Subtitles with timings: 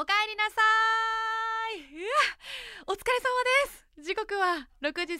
[0.00, 0.52] おかえりなさ
[1.74, 1.80] い。
[1.80, 2.10] うわ
[2.86, 3.34] お疲れ様
[3.66, 4.06] です。
[4.06, 5.18] 時刻は6時30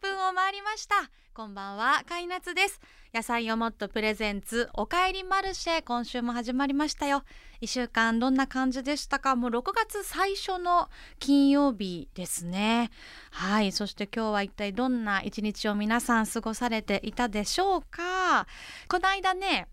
[0.00, 0.96] 分を回りました。
[1.32, 2.80] こんばんはかいなつです。
[3.14, 7.22] 野菜をもっとプレゼンツおかえりマルシェ今週も始まりましたよ。
[7.60, 9.36] 1週間どんな感じでしたか？
[9.36, 10.88] もう6月最初の
[11.20, 12.90] 金曜日ですね。
[13.30, 18.48] はいそして今日は一体どんな一日を皆さん過ごされていたでしょうか？
[18.88, 19.68] この間ね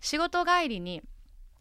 [0.00, 1.02] 仕事帰りに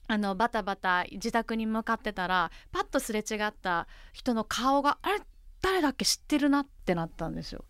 [0.07, 5.21] あのバタバタ自宅に向かってたらパッとすれ違った人の顔があれ
[5.61, 7.65] 誰だっけ知ってるなってなったんですよ。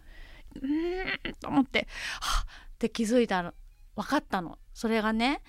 [0.56, 1.88] うーんと思って
[2.22, 3.54] はっって気づいたの
[3.96, 5.42] 分かったのそれがね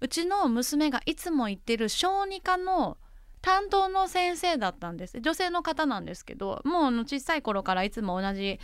[0.00, 2.98] うちの娘がいつも行ってる小児科の
[3.40, 8.60] 担当の先生だったんです女性の方なんですけどもう小さい頃からいつも同じ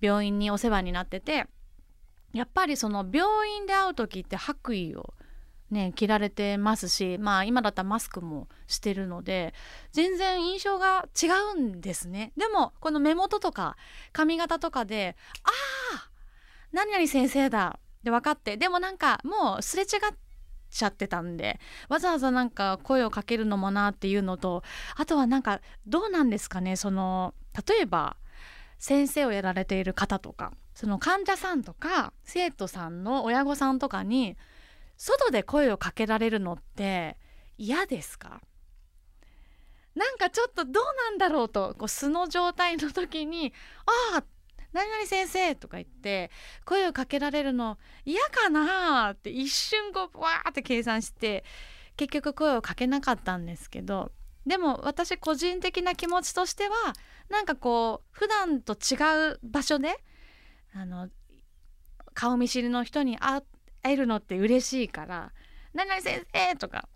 [0.00, 1.46] 病院にお世話になってて
[2.32, 5.14] やっぱりその病院で会う時って白衣を
[5.72, 9.54] ね着られてますしまあ今だったらマスクもしてるので
[9.90, 11.26] 全然印象が違
[11.56, 12.32] うんですね。
[12.36, 13.76] でもこの目元とか
[14.12, 15.48] 髪型とかであ
[15.96, 16.10] あ
[16.72, 19.88] 何々先生だで分かってでもなんかもうすれ違っ
[20.70, 24.62] ちゃってたんでわざわざなんか声をかけるのもなっていうのと
[24.96, 27.34] あとはなんかどうなんですかねその
[27.68, 28.16] 例えば
[28.78, 34.36] 先生をやられている方とかその患者さんとか生徒さんの親御さんとかに
[35.04, 37.18] 外で声をかけられるのって
[37.58, 38.40] 嫌ですか？
[39.96, 43.52] なんかちょっとどうなんだろうとこう素の状態の時に
[44.14, 44.24] 「ああ
[44.72, 46.30] 何々先生」とか言って
[46.64, 51.44] 声をかけられるの嫌かなって一瞬こうわーって計算して
[51.96, 54.12] 結局声をかけなかったんですけど
[54.46, 56.74] でも私個人的な気持ちとしては
[57.28, 59.96] なんかこう普段と違う場所で
[60.74, 61.08] あの
[62.14, 63.42] 顔見知りの人に会
[63.82, 65.32] 会えるのって嬉しいから
[65.74, 66.88] 「何々先生」とか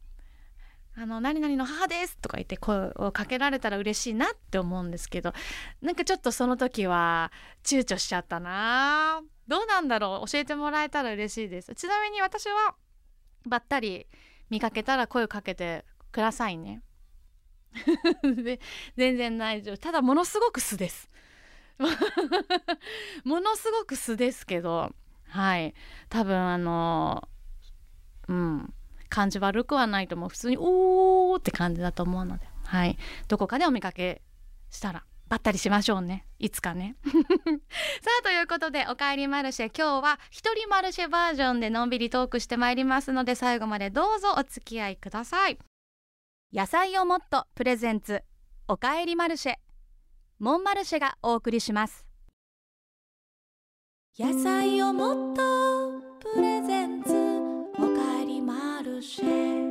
[0.99, 5.35] あの何々の母ですとか言って声をかけられたら嬉しいなって思うんですけど
[5.83, 7.31] なんかちょっとその時は
[7.63, 9.23] 躊躇しちゃったな。
[9.47, 10.29] どうなんだろう。
[10.29, 11.75] 教えてもらえたら嬉しいです。
[11.75, 12.75] ちなみに私は
[13.47, 14.07] ばったり
[14.51, 16.83] 見かけたら声をかけてくださいね。
[18.23, 18.59] で
[18.97, 19.77] 全然大丈夫。
[19.77, 21.11] ただものすごく素です。
[23.25, 24.93] ものすごく素ですけど
[25.29, 25.75] はい。
[26.09, 27.29] 多分あの
[28.29, 28.75] うん。
[29.09, 30.29] 感じ悪くはないと思う。
[30.29, 32.47] 普通におーって感じだと思うので。
[32.65, 32.99] はい。
[33.29, 34.23] どこかでお見かけ
[34.71, 36.27] したらばったりしましょうね。
[36.39, 36.97] いつかね。
[37.05, 37.11] さ
[38.21, 45.59] あということで「おかえりマルシェ」今日は一人マルシェバージョンでのんびりトークしてまいりますので最後までどうぞお付き合いください。
[46.53, 48.23] 野菜をもっとプレゼンツ
[48.69, 49.57] 「おかえりマルシェ」
[50.39, 52.07] モンマルシェがお送りします。
[54.19, 57.13] 野菜をもっとプレゼンツ
[57.75, 59.67] おかえりマルシェ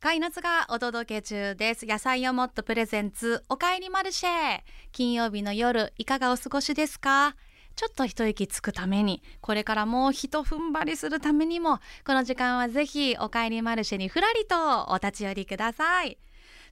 [0.00, 1.86] カイナツがお届け中です。
[1.86, 7.36] 野菜をもっとプレゼンツおかえりマルシェ金曜日の夜いかがお過ごしですか？
[7.76, 16.18] ちょっと一息つくためにこれからもうひと踏ん張りするためにもこの時間はぜひおかえりマルシェにふらりとお立ち寄りください。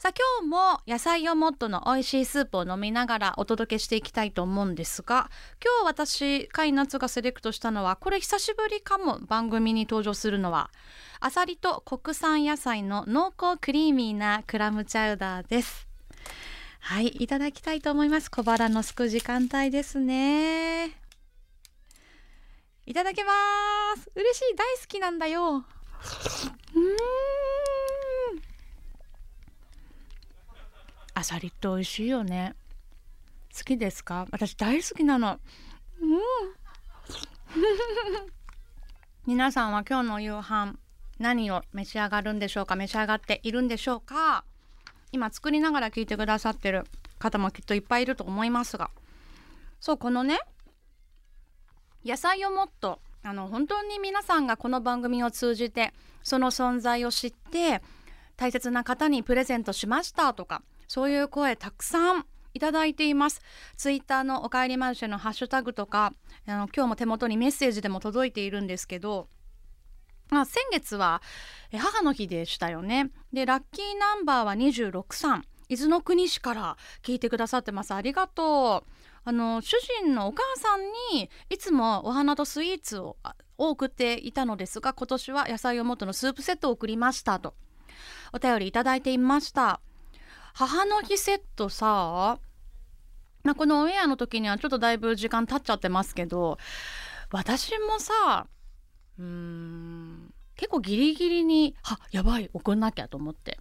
[0.02, 5.30] さあ今日も野菜をもっとの美味しいスープを飲みながらお届けしていきたいと思うんですが
[5.64, 10.70] 今日私カイナツがセレクトしたのはこれ久しぶりかも番組に登場するのは
[11.20, 15.86] アサリと国産野菜の濃厚クリーミーなクラムチャウダーです。
[16.80, 18.28] はいいただきたいと思います。
[18.28, 20.86] 小腹のすく時間帯ですね。
[22.86, 23.32] いただきま
[23.98, 24.10] す。
[24.16, 24.56] 嬉しい。
[24.56, 25.52] 大好きなんだよ。
[25.54, 25.62] うん。
[31.14, 32.54] アサリって美味しいよね。
[33.56, 34.26] 好きですか？
[34.30, 35.38] 私大好きなの。
[36.00, 36.18] うん。
[39.26, 40.74] 皆さんは今日の夕飯
[41.18, 42.76] 何を召し上がるんでしょうか？
[42.76, 44.44] 召し上がっているんでしょうか？
[45.12, 46.86] 今作りながら聞いてくださってる
[47.18, 48.90] 方もきっといっぱいいると思いますが。
[49.80, 50.40] そうこのね
[52.04, 55.92] 野菜をもっとあの本当に皆さんがこの番組を通じて
[56.22, 57.82] その存在を知って
[58.36, 60.62] 大切な方にプレゼントしましたとか
[60.92, 63.40] そういう声たくさんいただいています。
[63.78, 66.12] ツイッターのおかえりマルシェのハッシュタグとか
[66.46, 69.26] あの今日も手元にメッセージでも届いているんですけど
[70.28, 71.22] まあ、先月は
[71.72, 73.10] 母の日でしたよね。
[73.32, 75.46] でラッキーナンバーは26さん。
[75.70, 77.94] 伊豆の国市から聞いてくださってます。
[77.94, 78.90] ありがとう。
[79.24, 83.16] あの主人のお母さんにいつもお花とスイーツを
[83.56, 87.54] 送っていたのですが今年は野菜をもとのスープセットを送りましたと。
[88.34, 89.80] お便りいただいていました。
[90.54, 92.38] 母の日セットさ
[93.44, 96.58] まあ、このオンエアの時にはちょっとだいぶ時間経っちゃってますけど
[97.32, 98.46] 私もさ
[99.18, 103.58] うん結構ギリギリに「あやばい送んなきゃ」と思って。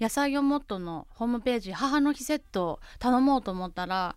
[0.00, 4.16] 野菜をもっとのホームページ母の日セットを頼もうと思ったら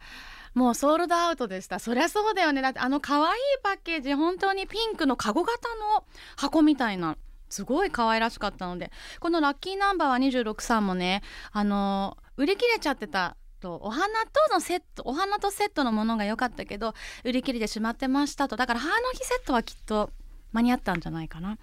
[0.54, 1.80] もうソールドアウトでした。
[1.80, 2.62] そりゃそうだよね。
[2.62, 6.06] だってあの可愛いパッケージ本当にピンクのカゴ型の
[6.38, 7.18] 箱みたいな。
[7.54, 11.22] すごい可愛らしかったのでこのラッキーナンバーは26さんもね
[11.52, 18.58] あの売り切れちゃってたとお花とのセットお花とセットのものが良かったけど売り切れてしまってましたと。
[18.58, 20.10] だから母の日セットはきっと
[20.52, 21.58] 間に合ったんじゃないかな。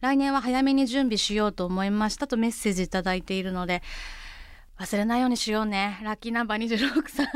[0.00, 3.82] 来年は早めに準備しようと思いましたとメッセージいただいているので
[4.78, 6.00] 忘れないようにしようね。
[6.02, 7.26] ラッキーナンバー26さん。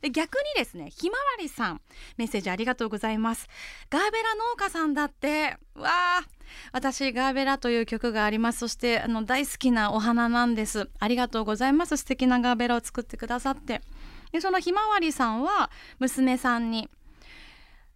[0.00, 1.80] で逆にですねひまわりさん
[2.16, 3.48] メッセージありがとうございます。
[3.90, 5.88] ガーベラ農家さんだってわ
[6.18, 6.22] あ
[6.72, 8.58] 私ガーベラという曲があります。
[8.60, 10.88] そしてあの大好きなお花なんです。
[10.98, 11.96] ありがとうございます。
[11.96, 13.80] 素敵なガーベラを作ってくださって。
[14.32, 16.88] でそのひまわりさんは娘さんに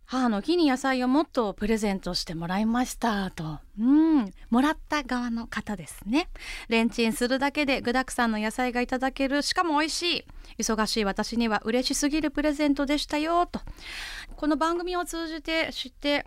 [0.07, 3.31] 母の日に野菜をもっとプレゼントしてもらいました。
[3.33, 3.59] と。
[3.79, 4.31] うん。
[4.51, 6.29] もらった側の方ですね。
[6.69, 9.43] レンチンするだけで具沢山の野菜がいただける。
[9.43, 10.25] しかも美味しい。
[10.63, 13.47] 忙しい私には嬉しすぎるプレゼントでしたよ。
[13.47, 13.61] と。
[14.37, 16.27] この番組を通じて知って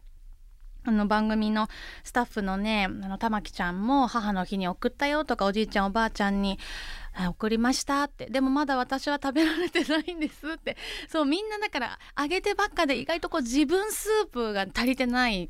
[0.90, 1.68] あの番組の
[2.04, 6.60] スタッフのねあの玉木ちゃんも母の日に送ったよとかおじいちゃんおばあちゃんに
[7.30, 10.78] 送りましたってでもまだ私は食べられてないんですって。
[11.08, 15.50] そうみんなだから揚げてばっかで意外とこう自分スープが足りてない、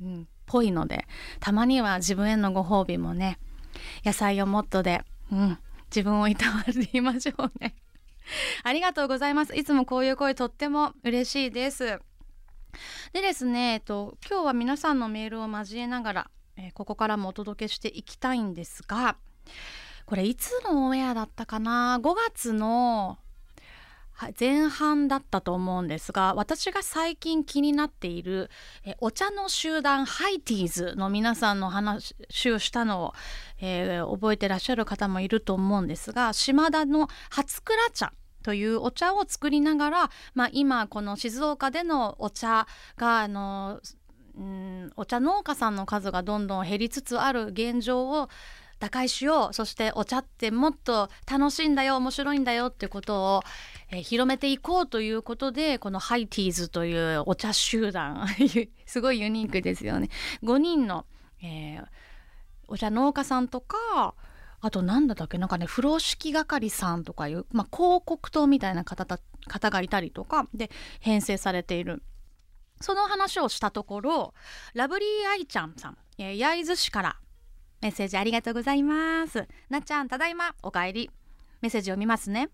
[0.00, 1.06] うん、ぽいので。
[1.40, 3.38] たまには自分へのご褒美もね
[4.04, 5.58] 野菜をもっとで、うん、
[5.90, 7.74] 自分をいたわりましょうね。
[8.62, 9.56] ありがとうございます。
[9.56, 12.00] いつもこういう声とっても嬉しいです。
[13.12, 19.16] でですね、えっと、今日は皆さんのメールを交えながら、えー、ここからもお届けしていきたいんですが
[20.06, 23.18] これいつのオンエアだったかな？5月の
[24.38, 28.50] 前半だったと思うんですが私が最近気になっている
[28.84, 32.14] えお茶の集団ハイティーズの皆さんの話
[32.50, 33.14] をしたのを、
[33.60, 38.12] えー、覚えてらっしゃる方もいると思うんですが島田の初倉茶。
[38.42, 42.66] というお茶を作りながら、まあ、今この静岡でのお茶
[42.96, 43.80] があの
[44.36, 48.28] うんお茶農家さんの数がどんどん減りつつある現状を
[48.82, 49.54] 打開しよう。
[49.54, 53.42] そしてお茶ってもっと楽しいんだよ面白いんだよってことを、
[53.90, 58.26] えー、広めていこうということでこのハイティーズというお茶集団
[58.86, 60.08] すごいユニークですよね。
[60.42, 61.06] 5人の、
[61.42, 61.86] えー、
[62.66, 64.14] お茶農家さんとか
[64.62, 65.38] あと何だったっけ？
[65.38, 69.18] なんかね風呂敷係さんとかいう、まあ、広告塔みたいな方
[69.48, 70.70] 方がいたりとかで
[71.00, 72.02] 編成されている。
[72.80, 74.34] その話をしたところ
[74.74, 77.16] ラブリーアイちゃんさん、えー、焼津市から
[77.80, 79.46] メッセージありがとうございます。
[79.68, 81.10] なっちゃんただいまおかえり。
[81.60, 82.50] メッセージを見ますね、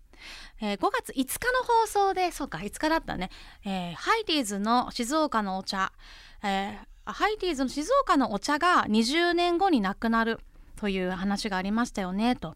[0.61, 3.31] えー、5月5日の放送でそうか5日だったね、
[3.65, 5.91] えー、ハイティーズの静岡のお茶、
[6.43, 10.39] えー、ハイティーズの静岡のお茶が20年後になくなる。
[10.79, 12.55] という話がありましたよねと。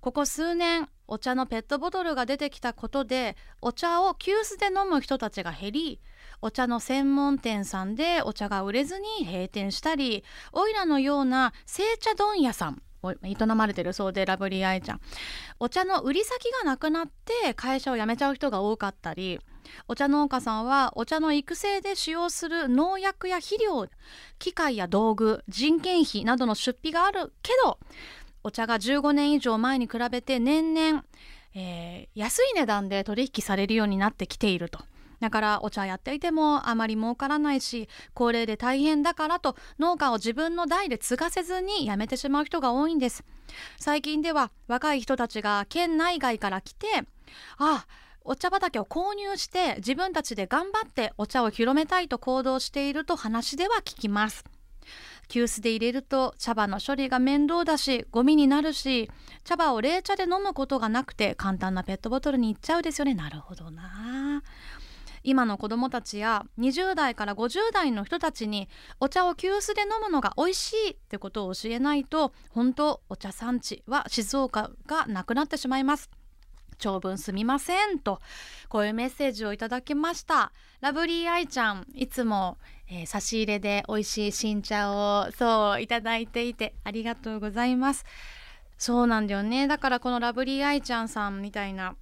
[0.00, 6.00] ここ数年お茶のペットボトルが出てきたことでお茶を急須で飲む人たちが減り
[6.40, 15.00] お茶の専門店さんでお茶が売れずに閉店したりおいらのような製茶問屋さんを営まれてるそうでラブリーアイちゃん。
[15.60, 19.40] お茶の売り先がなくなって会社を辞めちゃう人が多かったり
[19.88, 23.88] お茶農家さんはお茶の育成で使用する農薬や肥料
[24.38, 27.78] 機械や道具人件費などの出費があるけど
[28.42, 31.04] お茶が15年以上前に比べて年々、
[31.54, 34.80] えー、安い値段で取引されるようになってきていると。
[35.20, 43.24] だからお茶やっていてもあまり儲からないし高齢で大変だからと農家を自分の代で継がせずに辞めてしまう人が多いんです
[43.78, 46.86] 最近では若い人たちが県内外から来て
[47.58, 47.86] ああ
[48.28, 54.44] お茶畑を購入して自分たちで頑張ってお茶を広めたいと行動していると話では聞きます。
[55.28, 59.10] 急須で入れると茶葉の処理が面倒だしゴミになるし
[59.44, 63.14] 茶葉を冷茶で飲むことがなくて簡単なペットボトルにいっちゃうですよね。
[63.14, 64.42] なるほどな。
[65.22, 68.68] 今の子どもたちや20代から50代の人たちに
[69.00, 76.10] お茶を急須で飲むのが美味しいってことを教えないと本当お茶産地は静岡がなくなってしまいます。
[76.78, 78.20] 長文すみませんと
[78.68, 80.52] こういうメッセージをいただきました。
[80.80, 82.56] ラブリーアイちゃんいつも、
[82.88, 88.04] えー、差し入れで美味しい新茶をそういただいていてありがとうございます。
[88.78, 89.66] そうなんだよね。
[89.66, 91.96] だからこのラブリーアイちゃんさんみたいな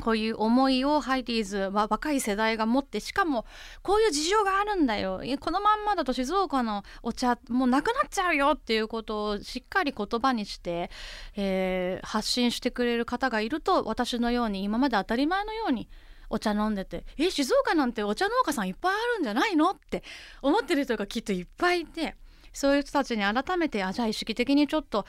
[0.00, 3.44] こういう思いをハイティーズは若い世代が持ってしかも
[3.82, 10.90] こういう事情があるんだよこのまんまだと静岡のお茶もうなくなっちゃうよっていうことをしっかり言葉にして、
[11.36, 15.88] えー、発信してくれる方がいると私のように今まで当たり前のように
[16.30, 20.02] お茶飲んでて「え静岡なんてお茶農家さんいっぱいあるんじゃないの?」って
[20.40, 22.16] 思ってる人がきっといっぱいいて
[22.52, 25.06] そういう人たちに改めてあじゃあ意識的にちょっと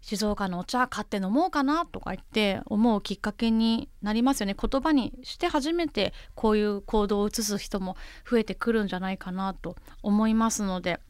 [0.00, 4.54] 静岡のお茶買って飲もうかなとか言って思うきっかけになりますよね。
[4.60, 7.96] 言葉にして初めてこういう行動を移す人も
[8.28, 11.00] 増えてくるんじゃないかなと思いますので。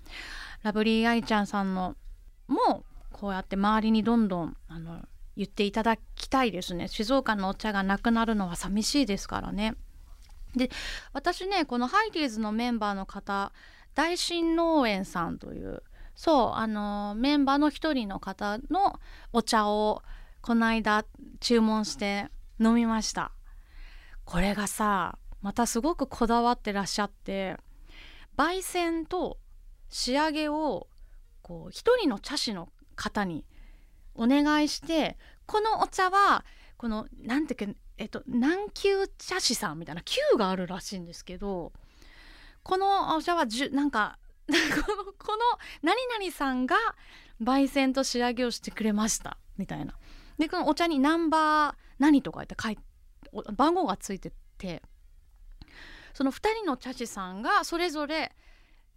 [0.62, 1.96] ラブリーアイちゃんさんの
[2.46, 5.00] もこうやって周りにどんどんあの
[5.36, 6.88] 言っていただきたいですね。
[6.88, 9.76] 静岡のお茶がなくなるのは寂しいですからね。
[10.56, 10.70] で
[11.12, 13.52] 私ねこのハイディーズのメンバーの方
[13.94, 15.82] 大新農園さんという
[16.18, 18.98] そうあのメンバーの一人の方の
[19.32, 20.02] お茶を
[20.40, 21.04] この間
[21.38, 22.26] 注文して
[22.58, 23.30] 飲みました。
[24.24, 27.56] これがさまたすごくこだわってらっしゃって
[28.36, 29.38] 焙煎と
[29.90, 30.88] 仕上げを
[31.40, 33.44] こう一人の茶師の方に
[34.16, 36.44] お願いしてこのお茶は
[36.78, 41.72] このなんていうかえっと南球茶師さんみたいな球があるらしいんですけど
[42.64, 44.18] このお茶はじゅなんか
[44.86, 45.38] このこの
[45.82, 46.76] 何々さんが
[47.42, 49.94] 焙煎と仕上げをしてくれましたみたいな。
[50.38, 52.82] でこのお茶にナンバー何とかって書いて
[53.52, 54.82] 番号がついてて
[56.14, 58.34] その2人の茶師さんがそれぞれ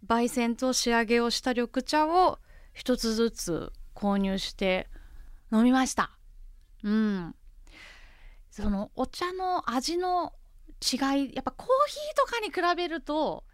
[0.06, 2.38] 焙煎と仕上げをした緑茶を
[2.72, 4.88] 一つずつ購入して
[5.52, 6.10] 飲みました。
[6.82, 7.34] うん。
[8.50, 10.32] そのお茶の味の
[10.80, 13.44] 違いやっぱコーヒーとかに比べると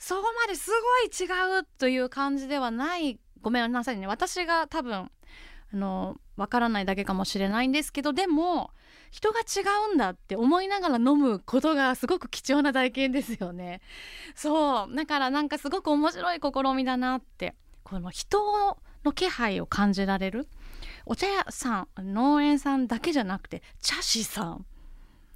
[0.00, 3.20] そこまですごい違うという感じではない。
[3.42, 4.06] ごめんなさいね。
[4.06, 5.10] 私が多分あ
[5.76, 8.70] のわからないだけかもしれないんですけどでも
[9.10, 13.82] 人が違うんだって思いながら飲むことがすごく貴重な体験ですよね。
[14.34, 14.96] そう。
[14.96, 20.48] だからなんかすごく面白い試みだなってこの人の気配を感じられる。
[21.04, 24.64] お茶屋さん農園さんだけじゃなくて茶師さん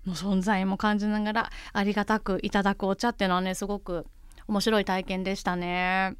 [0.06, 4.06] の存在も感じながらありがたくいただくお茶っていうのはねすごく
[4.48, 6.16] 面白い体験でしたね。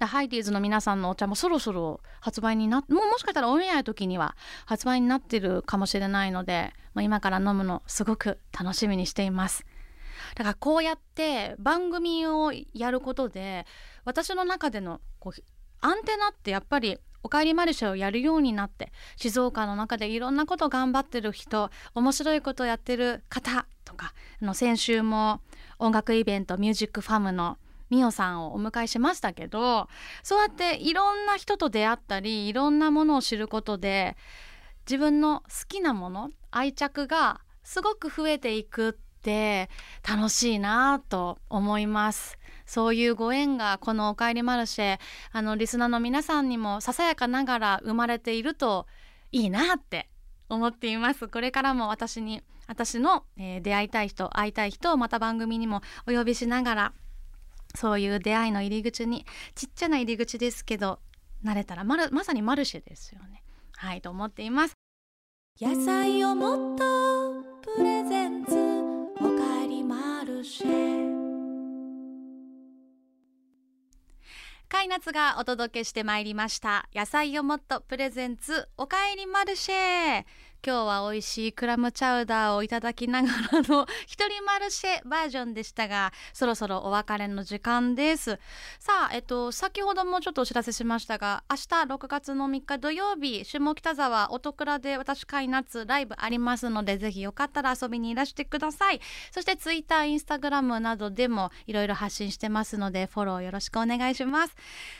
[0.00, 9.64] ハイディーズの皆さんのお茶もそろそろ発売になもうもしかしたらオンエアの時には発売になってるかもしれないので、まあ、今から飲むのすごく楽しみにしています
[10.34, 13.66] だからこうやって番組をやることで
[14.04, 15.42] 私の中でのこう
[15.80, 23.66] アンテナってやっぱりおかえりマルシェをやるようになって静岡の中でいろんなこと頑張ってる人面白いことをやってる方
[23.98, 24.14] か。
[24.40, 25.42] あの先週も
[25.78, 27.58] 音楽イベントミュージックファムの
[27.90, 29.88] ミオさんをお迎えしましたけど
[30.22, 34.16] そうやっていろんな人と出会ったりいろんなものを知ることで
[34.86, 39.68] 自分の好きなもの愛着がすごく増えていくって
[40.08, 42.38] 楽しいなと思います。
[42.64, 44.98] そういうご縁がこの「おかえりマルシェ」
[45.32, 48.86] あのリスナーの皆さんにもささやかながら生まれていると
[49.32, 50.08] いいなって
[50.48, 51.28] 思っています。
[51.28, 56.92] これからも私に私の、えー、出会いたい人会いたい人をまた番組にもお呼びしながら
[57.74, 61.00] そういう出会いの入り口にちっちゃな入り口ですけど
[61.44, 63.42] 慣れたらまるまさにマルシェですよね。
[63.76, 64.74] はいと思っています。
[65.60, 67.42] 野菜をもっと
[67.76, 68.52] プレゼンツ
[69.20, 71.08] おかえりマルシェ。
[74.68, 76.88] カイナツがお届けしてまいりました。
[76.94, 80.24] 野菜をもっとプレゼンツおかえりマルシェ
[80.66, 88.40] 今日は美味しいクラムチャウダーをいただきながらの一人マルシェバージョンでしたが そろそろお別れの時間です。
[88.80, 99.00] さあえっと先ほどもちょっとお知らせしましたが明日6月の3日土曜日下北沢音倉で私カイナツライブありますのでぜひよかったら遊びにいらしてください。
[99.30, 104.56] そしてツイッターインスタグラムなどでもいろいろ発信してますのでフォローよろしくお願いします。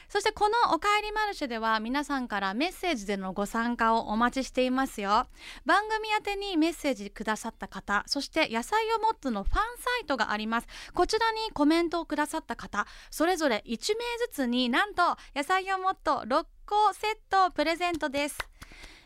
[0.09, 5.27] そしてこのおかえりマルシェでは皆さんからメッセージでのご参加をお待ちしていますよ。
[5.65, 9.63] 番組宛てにメッセージくださった方そして野菜をもっとのファンサ
[10.03, 10.67] イトがあります。
[10.95, 15.03] こちらにコメントをくださった方それぞれ1名ずつになんと
[15.35, 18.39] 野菜をもっと6個セットプレゼントです。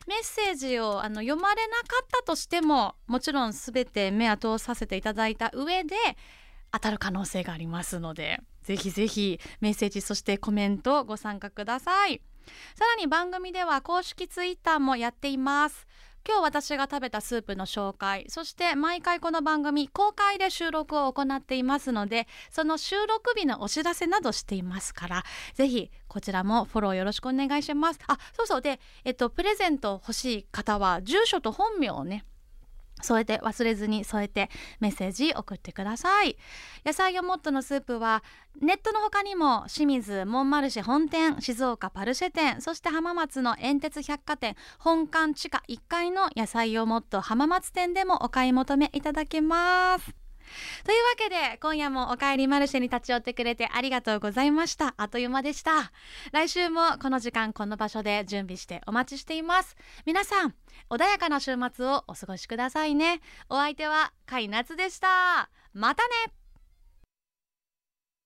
[0.06, 5.94] メッセージをあの読まれなかったとしてももちろん全て目を通させていただいた上で
[6.72, 12.20] 当たる可能性がありますのでぜひぜひメッセージそしてコメントご参加ください。
[12.74, 15.86] さらに番組では公式ツイッターもやっています。
[16.26, 25.24] 今日私が食べたスープの紹介そして毎回この番組公開で収録を行っていますのでその収録日のお知らせなどしていますから
[25.54, 28.00] ぜひこちらもフォローよろしくお願いします。
[28.06, 28.60] あそうそう。
[28.60, 32.24] でえっとプレゼント欲しい方は住所と本名をね
[33.02, 36.36] 添えて忘れずに添えてメッセージ送ってください。
[36.84, 38.22] 野菜をもっとのスープは
[38.60, 50.21] ネットの他にも清水モンマルシェ本店静岡パルシェ店そして浜松の煙鉄百貨店本館地下1階の野菜をもっと浜松店でもお買い求めいただけます。
[50.84, 54.94] というわけで今夜もおかえりマルシェに立ち寄ってくれてありがとうございました。
[54.96, 55.92] あっという間でした。
[56.32, 59.76] 来週もこの時間この場所で準備してお待ちしています。
[60.06, 60.54] 皆さん
[60.90, 63.20] 穏やかな週末をお過ごしくださいね。
[63.48, 65.50] お相手は甲斐夏でした。
[65.72, 66.32] またね。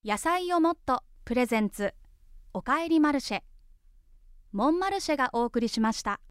[0.04, 1.94] 野菜をもっとプレゼンツ。
[2.52, 3.42] おかえりマルシェ。
[4.52, 6.20] モンマルシェがお送りしました。